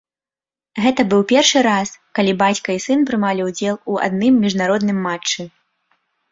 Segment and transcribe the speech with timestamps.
[0.85, 1.89] Гэта быў першы раз,
[2.21, 5.51] калі бацька і сын прымалі ўдзел у адным міжнародным матчы.